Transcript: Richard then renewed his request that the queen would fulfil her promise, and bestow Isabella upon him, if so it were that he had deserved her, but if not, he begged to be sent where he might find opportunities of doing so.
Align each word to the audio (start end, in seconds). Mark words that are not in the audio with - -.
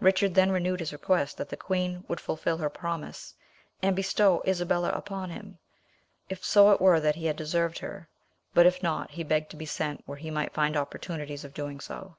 Richard 0.00 0.34
then 0.34 0.50
renewed 0.50 0.80
his 0.80 0.92
request 0.92 1.36
that 1.36 1.48
the 1.48 1.56
queen 1.56 2.02
would 2.08 2.18
fulfil 2.18 2.58
her 2.58 2.68
promise, 2.68 3.36
and 3.80 3.94
bestow 3.94 4.42
Isabella 4.44 4.90
upon 4.90 5.30
him, 5.30 5.58
if 6.28 6.44
so 6.44 6.72
it 6.72 6.80
were 6.80 6.98
that 6.98 7.14
he 7.14 7.26
had 7.26 7.36
deserved 7.36 7.78
her, 7.78 8.08
but 8.52 8.66
if 8.66 8.82
not, 8.82 9.12
he 9.12 9.22
begged 9.22 9.48
to 9.50 9.56
be 9.56 9.66
sent 9.66 10.02
where 10.06 10.18
he 10.18 10.28
might 10.28 10.54
find 10.54 10.76
opportunities 10.76 11.44
of 11.44 11.54
doing 11.54 11.78
so. 11.78 12.16